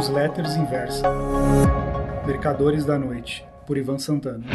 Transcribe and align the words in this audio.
Newsletters 0.00 0.56
Inversa. 0.56 1.06
Mercadores 2.26 2.86
da 2.86 2.98
Noite, 2.98 3.44
por 3.66 3.76
Ivan 3.76 3.98
Santana. 3.98 4.46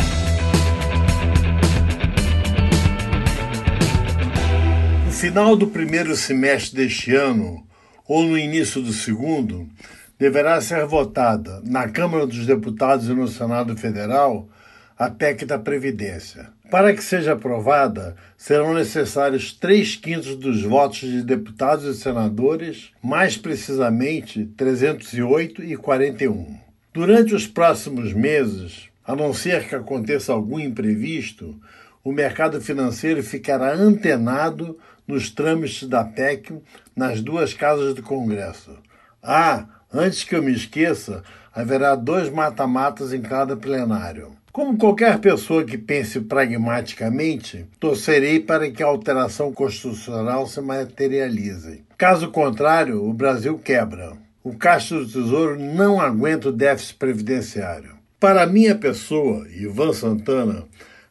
No 5.06 5.12
final 5.12 5.56
do 5.56 5.68
primeiro 5.68 6.16
semestre 6.16 6.78
deste 6.78 7.16
ano, 7.16 7.64
ou 8.08 8.24
no 8.24 8.40
início 8.40 8.82
do 8.82 8.92
segundo, 8.92 9.70
deverá 10.18 10.60
ser 10.62 10.84
votada 10.88 11.62
na 11.64 11.88
Câmara 11.90 12.26
dos 12.26 12.48
Deputados 12.48 13.08
e 13.08 13.14
no 13.14 13.28
Senado 13.28 13.78
Federal 13.78 14.50
a 14.98 15.10
PEC 15.10 15.46
da 15.46 15.60
Previdência. 15.60 16.50
Para 16.72 16.94
que 16.94 17.04
seja 17.04 17.34
aprovada, 17.34 18.16
serão 18.38 18.74
necessários 18.74 19.52
três 19.52 19.96
quintos 19.96 20.36
dos 20.36 20.64
votos 20.64 21.00
de 21.00 21.22
deputados 21.22 21.84
e 21.86 22.02
senadores, 22.02 22.92
mais 23.04 23.38
precisamente 23.38 24.46
308 24.58 25.64
e 25.64 25.76
41. 25.76 26.58
Durante 26.94 27.36
os 27.36 27.46
próximos 27.46 28.14
meses, 28.14 28.90
a 29.06 29.16
não 29.16 29.34
ser 29.34 29.68
que 29.68 29.76
aconteça 29.76 30.32
algum 30.32 30.60
imprevisto, 30.60 31.60
o 32.04 32.12
mercado 32.12 32.62
financeiro 32.62 33.22
ficará 33.22 33.74
antenado 33.74 34.78
nos 35.06 35.30
trâmites 35.30 35.88
da 35.88 36.04
PEC 36.04 36.54
nas 36.96 37.22
duas 37.22 37.54
casas 37.54 37.94
do 37.94 38.02
Congresso. 38.02 38.78
Ah, 39.22 39.66
antes 39.94 40.24
que 40.24 40.36
eu 40.36 40.42
me 40.42 40.54
esqueça, 40.54 41.22
haverá 41.54 41.96
dois 41.96 42.30
mata-matas 42.30 43.12
em 43.12 43.22
cada 43.22 43.58
plenário. 43.58 44.36
Como 44.56 44.78
qualquer 44.78 45.20
pessoa 45.20 45.66
que 45.66 45.78
pense 45.78 46.22
pragmaticamente, 46.22 47.66
torcerei 47.78 48.40
para 48.40 48.72
que 48.72 48.82
a 48.82 48.86
alteração 48.86 49.52
constitucional 49.52 50.48
se 50.48 50.62
materialize. 50.62 51.84
Caso 51.98 52.32
contrário, 52.32 53.06
o 53.06 53.12
Brasil 53.12 53.60
quebra. 53.60 54.14
O 54.42 54.56
Caixa 54.56 54.96
do 54.96 55.06
Tesouro 55.06 55.60
não 55.60 56.00
aguenta 56.00 56.48
o 56.48 56.54
déficit 56.54 56.96
previdenciário. 56.96 57.98
Para 58.18 58.48
minha 58.48 58.76
pessoa, 58.76 59.46
Ivan 59.50 59.92
Santana, 59.92 60.64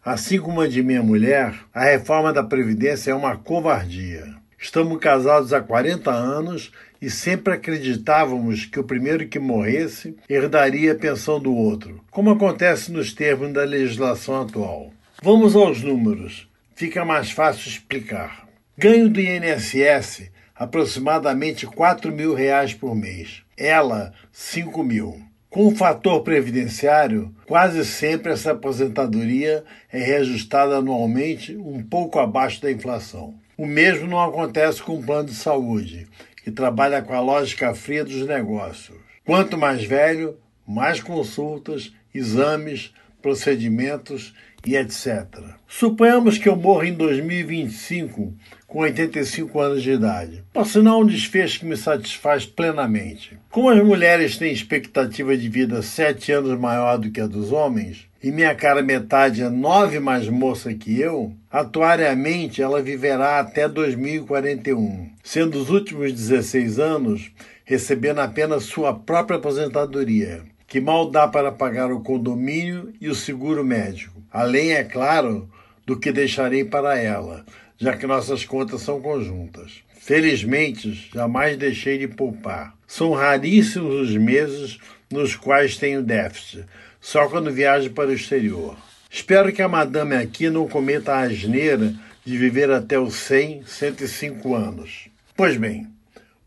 assim 0.03 0.41
como 0.41 0.63
a 0.63 0.67
de 0.67 0.83
minha 0.83 1.03
mulher, 1.03 1.55
a 1.75 1.85
reforma 1.85 2.33
da 2.33 2.43
Previdência 2.43 3.11
é 3.11 3.15
uma 3.15 3.37
covardia. 3.37 4.25
Estamos 4.65 4.99
casados 4.99 5.53
há 5.53 5.61
40 5.61 6.11
anos 6.11 6.73
e 7.01 7.11
sempre 7.11 7.53
acreditávamos 7.53 8.65
que 8.65 8.81
o 8.81 8.83
primeiro 8.83 9.29
que 9.29 9.39
morresse 9.39 10.17
herdaria 10.27 10.93
a 10.93 10.95
pensão 10.95 11.39
do 11.39 11.55
outro, 11.55 12.03
como 12.11 12.31
acontece 12.31 12.91
nos 12.91 13.13
termos 13.13 13.53
da 13.53 13.63
legislação 13.63 14.41
atual. 14.41 14.91
Vamos 15.23 15.55
aos 15.55 15.83
números, 15.83 16.49
fica 16.75 17.05
mais 17.05 17.31
fácil 17.31 17.69
explicar. 17.69 18.49
Ganho 18.77 19.11
do 19.11 19.21
INSS 19.21 20.31
aproximadamente 20.57 21.67
4 21.67 22.11
mil 22.11 22.33
reais 22.33 22.73
por 22.73 22.97
mês. 22.97 23.43
Ela, 23.59 24.15
5 24.33 24.83
mil. 24.83 25.21
Com 25.51 25.67
o 25.67 25.77
fator 25.77 26.23
previdenciário, 26.23 27.35
quase 27.47 27.85
sempre 27.85 28.33
essa 28.33 28.53
aposentadoria 28.53 29.63
é 29.93 29.99
reajustada 29.99 30.79
anualmente 30.79 31.55
um 31.55 31.83
pouco 31.83 32.19
abaixo 32.19 32.63
da 32.63 32.73
inflação. 32.73 33.35
O 33.57 33.67
mesmo 33.67 34.09
não 34.09 34.21
acontece 34.21 34.83
com 34.83 34.99
o 34.99 35.03
plano 35.03 35.29
de 35.29 35.35
saúde, 35.35 36.09
que 36.43 36.51
trabalha 36.51 37.01
com 37.03 37.15
a 37.15 37.21
lógica 37.21 37.75
fria 37.75 38.05
dos 38.05 38.27
negócios. 38.27 38.99
Quanto 39.25 39.57
mais 39.57 39.85
velho, 39.85 40.37
mais 40.67 41.01
consultas, 41.01 41.93
exames, 42.15 42.93
procedimentos 43.23 44.35
e 44.67 44.77
etc. 44.77 45.27
Suponhamos 45.67 46.37
que 46.37 46.49
eu 46.49 46.57
morra 46.57 46.89
em 46.89 46.95
2025 46.95 48.35
com 48.67 48.81
85 48.81 49.61
anos 49.61 49.83
de 49.83 49.93
idade. 49.93 50.45
Por 50.53 50.67
sinal, 50.67 51.01
um 51.01 51.07
desfecho 51.07 51.61
que 51.61 51.67
me 51.67 51.77
satisfaz 51.77 52.45
plenamente. 52.45 53.39
Como 53.51 53.71
as 53.71 53.83
mulheres 53.83 54.37
têm 54.37 54.53
expectativa 54.53 55.37
de 55.37 55.49
vida 55.49 55.81
sete 55.81 56.33
anos 56.33 56.59
maior 56.59 56.99
do 56.99 57.11
que 57.11 57.21
a 57.21 57.27
dos 57.27 57.53
homens, 57.53 58.07
e 58.25 58.33
minha 58.33 58.55
cara 58.55 58.83
metade 58.83 59.43
é 59.43 59.51
nove 59.51 60.01
mais 60.01 60.31
moça 60.31 60.73
que 60.73 60.99
eu, 60.99 61.35
atuariamente 61.51 62.63
ela 62.63 62.81
viverá 62.81 63.39
até 63.39 63.69
2041, 63.69 65.11
sendo 65.23 65.59
os 65.59 65.69
últimos 65.69 66.11
16 66.11 66.79
anos 66.79 67.31
recebendo 67.67 68.21
apenas 68.21 68.63
sua 68.63 68.95
própria 68.95 69.37
aposentadoria, 69.37 70.41
que 70.67 70.81
mal 70.81 71.11
dá 71.11 71.29
para 71.29 71.53
pagar 71.53 71.93
o 71.93 72.01
condomínio 72.01 72.95
e 72.99 73.11
o 73.11 73.15
seguro 73.15 73.63
médico. 73.63 74.23
Além, 74.33 74.73
é 74.73 74.83
claro, 74.83 75.47
do 75.85 75.95
que 75.95 76.11
deixarei 76.11 76.65
para 76.65 76.99
ela, 76.99 77.45
já 77.77 77.95
que 77.95 78.07
nossas 78.07 78.43
contas 78.43 78.81
são 78.81 79.03
conjuntas. 79.03 79.83
Felizmente, 80.01 81.11
jamais 81.15 81.59
deixei 81.59 81.99
de 81.99 82.09
poupar. 82.09 82.75
São 82.87 83.13
raríssimos 83.13 84.09
os 84.09 84.17
meses 84.17 84.79
nos 85.13 85.37
quais 85.37 85.77
tenho 85.77 86.03
déficit, 86.03 86.65
só 87.05 87.29
quando 87.29 87.53
viajo 87.53 87.91
para 87.91 88.09
o 88.09 88.15
exterior. 88.15 88.75
Espero 89.11 89.53
que 89.53 89.61
a 89.61 89.69
madame 89.69 90.17
aqui 90.17 90.49
não 90.49 90.67
cometa 90.67 91.13
a 91.13 91.21
asneira 91.21 91.95
de 92.25 92.39
viver 92.39 92.71
até 92.71 92.99
os 92.99 93.15
100, 93.17 93.65
105 93.67 94.55
anos. 94.55 95.11
Pois 95.37 95.59
bem, 95.59 95.87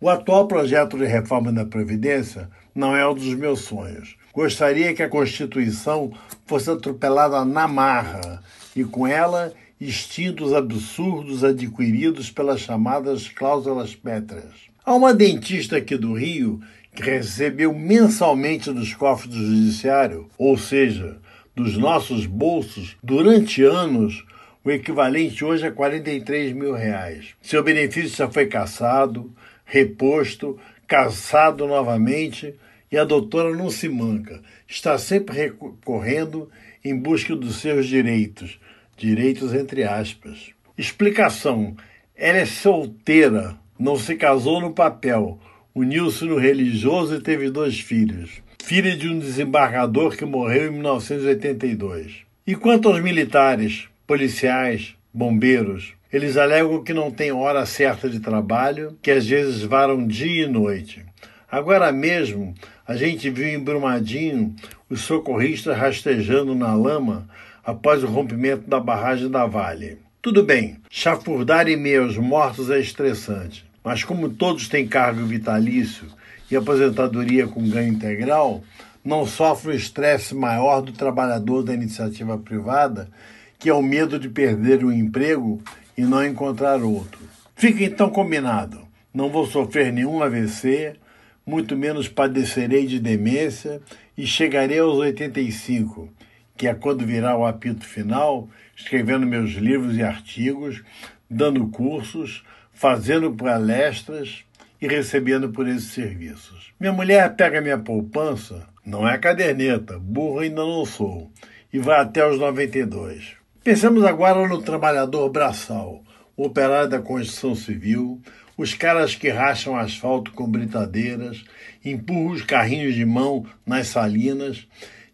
o 0.01 0.09
atual 0.09 0.47
projeto 0.47 0.97
de 0.97 1.05
reforma 1.05 1.53
da 1.53 1.63
Previdência 1.63 2.49
não 2.73 2.95
é 2.95 3.07
um 3.07 3.13
dos 3.13 3.35
meus 3.35 3.59
sonhos. 3.61 4.17
Gostaria 4.33 4.95
que 4.95 5.03
a 5.03 5.09
Constituição 5.09 6.11
fosse 6.47 6.71
atropelada 6.71 7.45
na 7.45 7.67
marra 7.67 8.41
e, 8.75 8.83
com 8.83 9.05
ela, 9.05 9.53
extintos 9.79 10.55
absurdos 10.55 11.43
adquiridos 11.43 12.31
pelas 12.31 12.61
chamadas 12.61 13.27
cláusulas 13.27 13.93
pétreas. 13.93 14.53
Há 14.83 14.95
uma 14.95 15.13
dentista 15.13 15.77
aqui 15.77 15.95
do 15.95 16.13
Rio 16.13 16.59
que 16.95 17.03
recebeu 17.03 17.73
mensalmente 17.73 18.71
dos 18.71 18.93
cofres 18.93 19.29
do 19.29 19.45
Judiciário, 19.45 20.27
ou 20.37 20.57
seja, 20.57 21.17
dos 21.55 21.77
nossos 21.77 22.25
bolsos, 22.25 22.95
durante 23.01 23.63
anos, 23.63 24.25
o 24.63 24.71
equivalente 24.71 25.45
hoje 25.45 25.65
a 25.65 25.71
43 25.71 26.53
mil 26.53 26.73
reais. 26.73 27.35
Seu 27.41 27.63
benefício 27.63 28.15
já 28.15 28.29
foi 28.29 28.47
cassado, 28.47 29.33
reposto, 29.65 30.59
cassado 30.87 31.65
novamente, 31.67 32.53
e 32.91 32.97
a 32.97 33.03
doutora 33.03 33.55
não 33.55 33.69
se 33.69 33.89
manca, 33.89 34.41
está 34.67 34.97
sempre 34.97 35.35
recorrendo 35.35 36.49
em 36.83 36.97
busca 36.97 37.35
dos 37.35 37.57
seus 37.57 37.85
direitos, 37.85 38.59
direitos 38.95 39.53
entre 39.53 39.83
aspas. 39.83 40.51
Explicação: 40.77 41.75
ela 42.15 42.37
é 42.37 42.45
solteira, 42.45 43.57
não 43.77 43.97
se 43.97 44.15
casou 44.15 44.61
no 44.61 44.73
papel, 44.73 45.39
uniu-se 45.77 46.25
no 46.25 46.37
religioso 46.37 47.15
e 47.15 47.21
teve 47.21 47.51
dois 47.51 47.79
filhos. 47.79 48.41
Filha 48.63 48.97
de 48.97 49.07
um 49.07 49.19
desembargador 49.19 50.17
que 50.17 50.25
morreu 50.25 50.69
em 50.69 50.71
1982. 50.71 52.23
E 52.47 52.55
quanto 52.55 52.89
aos 52.89 52.99
militares, 52.99 53.87
policiais, 54.07 54.95
bombeiros, 55.13 55.93
eles 56.11 56.35
alegam 56.35 56.83
que 56.83 56.93
não 56.93 57.11
tem 57.11 57.31
hora 57.31 57.63
certa 57.67 58.09
de 58.09 58.19
trabalho, 58.19 58.97
que 59.03 59.11
às 59.11 59.27
vezes 59.27 59.61
varam 59.61 60.07
dia 60.07 60.45
e 60.45 60.49
noite. 60.49 61.05
Agora 61.49 61.91
mesmo, 61.91 62.55
a 62.87 62.95
gente 62.95 63.29
viu 63.29 63.47
em 63.47 63.59
Brumadinho 63.59 64.55
os 64.89 65.01
socorristas 65.01 65.77
rastejando 65.77 66.55
na 66.55 66.73
lama 66.73 67.29
após 67.63 68.03
o 68.03 68.07
rompimento 68.07 68.67
da 68.67 68.79
barragem 68.79 69.29
da 69.29 69.45
Vale. 69.45 69.99
Tudo 70.23 70.43
bem, 70.43 70.77
chafurdar 70.89 71.67
meio 71.67 72.03
aos 72.03 72.17
mortos 72.17 72.71
é 72.71 72.79
estressante. 72.79 73.66
Mas 73.87 74.03
como 74.03 74.27
todos 74.27 74.67
têm 74.67 74.85
cargo 74.85 75.25
vitalício 75.25 76.07
e 76.51 76.57
aposentadoria 76.57 77.47
com 77.47 77.69
ganho 77.69 77.93
integral, 77.93 78.61
não 79.01 79.25
sofre 79.25 79.71
o 79.71 79.73
estresse 79.73 80.35
maior 80.35 80.81
do 80.81 80.91
trabalhador 80.91 81.63
da 81.63 81.73
iniciativa 81.73 82.37
privada, 82.37 83.09
que 83.57 83.69
é 83.69 83.73
o 83.73 83.81
medo 83.81 84.19
de 84.19 84.27
perder 84.27 84.83
o 84.83 84.91
emprego 84.91 85.61
e 85.97 86.01
não 86.01 86.25
encontrar 86.25 86.83
outro. 86.83 87.21
Fica 87.55 87.81
então 87.81 88.09
combinado. 88.09 88.85
Não 89.13 89.29
vou 89.29 89.47
sofrer 89.47 89.93
nenhum 89.93 90.21
AVC, 90.21 90.97
muito 91.45 91.77
menos 91.77 92.09
padecerei 92.09 92.85
de 92.85 92.99
demência 92.99 93.81
e 94.17 94.27
chegarei 94.27 94.79
aos 94.79 94.97
85, 94.97 96.09
que 96.57 96.67
é 96.67 96.73
quando 96.73 97.05
virá 97.05 97.37
o 97.37 97.45
apito 97.45 97.85
final, 97.85 98.49
escrevendo 98.75 99.25
meus 99.25 99.51
livros 99.51 99.95
e 99.95 100.03
artigos, 100.03 100.83
dando 101.29 101.65
cursos, 101.69 102.43
fazendo 102.77 103.33
palestras 103.33 104.43
e 104.79 104.87
recebendo 104.87 105.49
por 105.49 105.67
esses 105.67 105.91
serviços. 105.91 106.71
Minha 106.79 106.93
mulher 106.93 107.35
pega 107.35 107.59
minha 107.59 107.79
poupança, 107.79 108.67
não 108.85 109.07
é 109.09 109.17
caderneta, 109.17 109.97
burro 109.97 110.39
ainda 110.39 110.61
não 110.61 110.85
sou, 110.85 111.31
e 111.73 111.79
vai 111.79 111.99
até 111.99 112.25
os 112.25 112.39
92. 112.39 113.35
Pensemos 113.63 114.05
agora 114.05 114.47
no 114.47 114.61
trabalhador 114.61 115.27
braçal, 115.29 116.03
o 116.35 116.45
operário 116.45 116.87
da 116.87 116.99
construção 116.99 117.55
civil, 117.55 118.21
os 118.55 118.75
caras 118.75 119.15
que 119.15 119.29
racham 119.29 119.75
asfalto 119.75 120.31
com 120.31 120.47
britadeiras, 120.47 121.43
empurram 121.83 122.27
os 122.27 122.43
carrinhos 122.43 122.93
de 122.93 123.05
mão 123.05 123.43
nas 123.65 123.87
salinas 123.87 124.67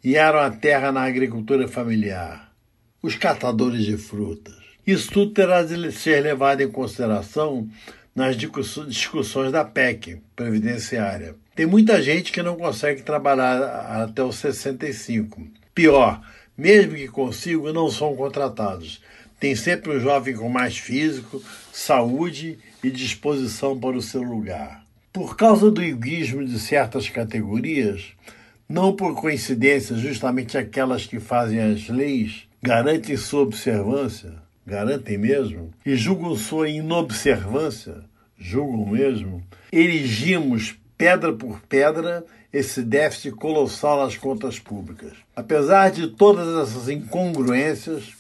e 0.04 0.18
aram 0.18 0.40
a 0.40 0.52
terra 0.52 0.92
na 0.92 1.04
agricultura 1.04 1.66
familiar, 1.70 2.52
os 3.02 3.16
catadores 3.16 3.86
de 3.86 3.96
frutas. 3.96 4.63
Isso 4.86 5.12
tudo 5.12 5.32
terá 5.32 5.64
de 5.64 5.92
ser 5.94 6.22
levado 6.22 6.62
em 6.62 6.70
consideração 6.70 7.70
nas 8.14 8.36
discussões 8.36 9.52
da 9.52 9.64
PEC 9.64 10.22
previdenciária. 10.36 11.36
Tem 11.56 11.66
muita 11.66 12.02
gente 12.02 12.32
que 12.32 12.44
não 12.44 12.58
consegue 12.58 13.02
trabalhar 13.02 14.04
até 14.04 14.22
os 14.24 14.36
65. 14.36 15.48
Pior, 15.74 16.22
mesmo 16.58 16.96
que 16.96 17.08
consigam, 17.08 17.72
não 17.72 17.90
são 17.90 18.16
contratados. 18.16 19.02
Tem 19.40 19.56
sempre 19.56 19.96
um 19.96 20.00
jovem 20.00 20.36
com 20.36 20.50
mais 20.50 20.78
físico, 20.78 21.42
saúde 21.72 22.60
e 22.84 22.92
disposição 22.92 23.80
para 23.80 23.98
o 23.98 24.02
seu 24.02 24.22
lugar. 24.22 24.84
Por 25.12 25.38
causa 25.38 25.72
do 25.72 25.82
egoísmo 25.82 26.46
de 26.46 26.60
certas 26.60 27.08
categorias, 27.10 28.12
não 28.68 28.96
por 28.96 29.16
coincidência, 29.16 29.96
justamente 29.96 30.58
aquelas 30.58 31.06
que 31.06 31.20
fazem 31.20 31.60
as 31.60 31.88
leis, 31.88 32.48
garantem 32.62 33.16
sua 33.16 33.42
observância, 33.42 34.43
garantem 34.66 35.18
mesmo, 35.18 35.72
e 35.86 35.96
julgam 35.96 36.36
sua 36.36 36.70
inobservância, 36.70 38.04
julgam 38.38 38.86
mesmo, 38.86 39.44
erigimos 39.72 40.78
pedra 40.98 41.34
por 41.34 41.60
pedra 41.62 42.24
esse 42.52 42.84
déficit 42.84 43.36
colossal 43.36 44.04
nas 44.04 44.16
contas 44.16 44.60
públicas. 44.60 45.14
Apesar 45.36 45.90
de 45.90 46.08
todas 46.08 46.68
essas 46.70 46.88
incongruências, 46.88 48.14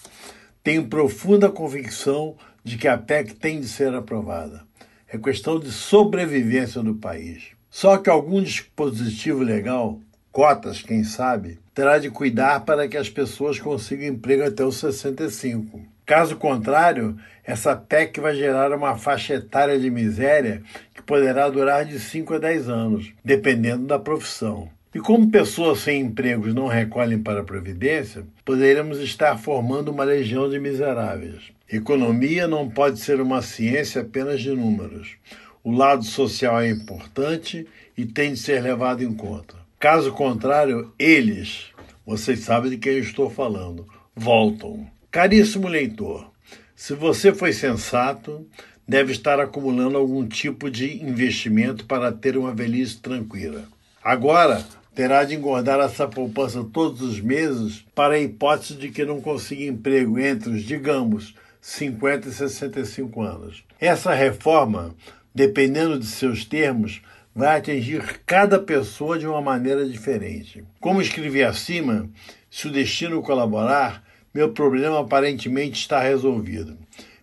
tenho 0.63 0.88
profunda 0.88 1.50
convicção 1.50 2.36
de 2.63 2.78
que 2.78 2.88
a 2.88 2.98
PEC 2.98 3.36
tem 3.36 3.60
de 3.60 3.68
ser 3.68 3.94
aprovada. 3.94 4.63
É 5.07 5.18
questão 5.18 5.60
de 5.60 5.72
sobrevivência 5.72 6.81
do 6.81 6.96
país. 6.96 7.51
Só 7.69 7.98
que 7.98 8.10
algum 8.10 8.42
dispositivo 8.42 9.44
legal, 9.44 10.00
cotas, 10.31 10.81
quem 10.81 11.04
sabe, 11.04 11.60
terá 11.74 12.00
de 12.00 12.10
cuidar 12.10 12.62
para 12.62 12.88
que 12.88 12.98
as 12.98 13.10
pessoas 13.10 13.60
consigam 13.60 14.07
emprego 14.07 14.44
até 14.44 14.66
os 14.66 14.78
65. 14.78 15.93
Caso 16.05 16.35
contrário, 16.35 17.17
essa 17.45 17.75
PEC 17.75 18.19
vai 18.19 18.35
gerar 18.35 18.73
uma 18.73 18.97
faixa 18.97 19.35
etária 19.35 19.79
de 19.79 19.89
miséria 19.89 20.61
que 20.94 21.01
poderá 21.01 21.50
durar 21.50 21.85
de 21.85 22.00
5 22.00 22.33
a 22.33 22.39
10 22.39 22.69
anos, 22.69 23.11
dependendo 23.23 23.85
da 23.85 23.97
profissão. 23.97 24.69
E 24.94 25.00
como 25.00 25.31
pessoas 25.31 25.79
sem 25.79 26.01
empregos 26.01 26.53
não 26.53 26.67
recolhem 26.67 27.19
para 27.19 27.41
a 27.41 27.44
Previdência, 27.44 28.23
poderemos 28.45 29.00
estar 29.00 29.38
formando 29.38 29.89
uma 29.89 30.03
legião 30.03 30.50
de 30.50 30.59
miseráveis. 30.59 31.51
Economia 31.71 32.47
não 32.47 32.69
pode 32.69 33.00
ser 33.00 33.19
uma 33.19 33.41
ciência 33.41 34.01
apenas 34.01 34.41
de 34.41 34.51
números. 34.51 35.15
O 35.63 35.71
lado 35.71 36.03
social 36.03 36.61
é 36.61 36.69
importante 36.69 37.65
e 37.97 38.05
tem 38.05 38.33
de 38.33 38.39
ser 38.39 38.61
levado 38.61 39.03
em 39.03 39.13
conta. 39.13 39.55
Caso 39.79 40.11
contrário, 40.11 40.94
eles, 41.00 41.71
vocês 42.05 42.41
sabem 42.41 42.69
de 42.69 42.77
quem 42.77 42.94
eu 42.94 43.00
estou 43.00 43.29
falando, 43.29 43.88
voltam. 44.15 44.85
Caríssimo 45.13 45.68
leitor, 45.68 46.31
se 46.75 46.95
você 46.95 47.31
foi 47.31 47.54
sensato, 47.54 48.48
deve 48.88 49.12
estar 49.12 49.39
acumulando 49.39 49.95
algum 49.95 50.27
tipo 50.27 50.71
de 50.71 51.06
investimento 51.06 51.86
para 51.86 52.12
ter 52.12 52.36
uma 52.36 52.51
velhice 52.51 52.98
tranquila. 52.98 53.63
Agora, 54.04 54.65
terá 54.95 55.24
de 55.24 55.36
engordar 55.36 55.80
essa 55.80 56.07
poupança 56.07 56.63
todos 56.63 57.04
os 57.04 57.19
meses 57.19 57.86
para 57.94 58.15
a 58.15 58.19
hipótese 58.19 58.74
de 58.74 58.89
que 58.89 59.06
não 59.06 59.21
consiga 59.21 59.65
emprego 59.65 60.18
entre 60.18 60.50
os, 60.50 60.63
digamos, 60.63 61.36
50 61.62 62.30
e 62.30 62.31
65 62.31 63.21
anos. 63.21 63.63
Essa 63.80 64.15
reforma, 64.15 64.95
dependendo 65.33 66.00
de 66.00 66.07
seus 66.07 66.44
termos, 66.44 67.04
vai 67.36 67.60
atingir 67.60 68.19
cada 68.25 68.57
pessoa 68.57 69.19
de 69.19 69.27
uma 69.27 69.44
maneira 69.44 69.88
diferente. 69.88 70.63
Como 70.80 71.00
escrevi 71.00 71.44
acima, 71.44 72.10
se 72.50 72.68
o 72.68 72.71
destino 72.71 73.21
colaborar, 73.21 74.04
meu 74.33 74.50
problema 74.50 75.00
aparentemente 75.00 75.80
está 75.80 76.00
resolvido. 76.00 76.77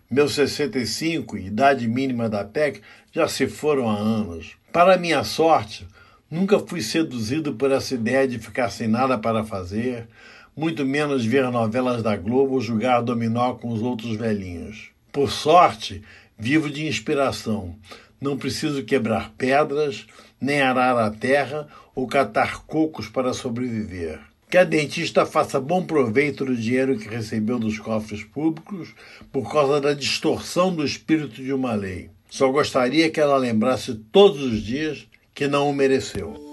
Meus 0.09 0.33
65, 0.33 1.37
idade 1.37 1.87
mínima 1.87 2.29
da 2.29 2.43
PEC, 2.43 2.81
já 3.11 3.27
se 3.27 3.47
foram 3.47 3.89
há 3.89 3.97
anos. 3.97 4.55
Para 4.71 4.97
minha 4.97 5.23
sorte, 5.23 5.87
Nunca 6.31 6.57
fui 6.59 6.81
seduzido 6.81 7.55
por 7.55 7.71
essa 7.71 7.93
ideia 7.93 8.25
de 8.25 8.39
ficar 8.39 8.69
sem 8.69 8.87
nada 8.87 9.17
para 9.17 9.43
fazer, 9.43 10.07
muito 10.55 10.85
menos 10.85 11.25
ver 11.25 11.43
novelas 11.51 12.01
da 12.01 12.15
Globo 12.15 12.53
ou 12.53 12.61
jogar 12.61 13.01
dominó 13.01 13.55
com 13.55 13.67
os 13.67 13.81
outros 13.81 14.15
velhinhos. 14.15 14.91
Por 15.11 15.29
sorte, 15.29 16.01
vivo 16.39 16.69
de 16.69 16.87
inspiração. 16.87 17.75
Não 18.21 18.37
preciso 18.37 18.85
quebrar 18.85 19.33
pedras, 19.37 20.07
nem 20.39 20.61
arar 20.61 20.97
a 20.97 21.11
terra 21.11 21.67
ou 21.93 22.07
catar 22.07 22.63
cocos 22.65 23.09
para 23.09 23.33
sobreviver. 23.33 24.21
Que 24.51 24.57
a 24.57 24.65
dentista 24.65 25.25
faça 25.25 25.61
bom 25.61 25.81
proveito 25.81 26.43
do 26.43 26.53
dinheiro 26.53 26.99
que 26.99 27.07
recebeu 27.07 27.57
dos 27.57 27.79
cofres 27.79 28.21
públicos 28.21 28.93
por 29.31 29.49
causa 29.49 29.79
da 29.79 29.93
distorção 29.93 30.75
do 30.75 30.83
espírito 30.83 31.41
de 31.41 31.53
uma 31.53 31.73
lei. 31.73 32.09
Só 32.29 32.51
gostaria 32.51 33.09
que 33.09 33.21
ela 33.21 33.37
lembrasse 33.37 33.95
todos 34.11 34.43
os 34.43 34.61
dias 34.61 35.07
que 35.33 35.47
não 35.47 35.69
o 35.69 35.73
mereceu. 35.73 36.50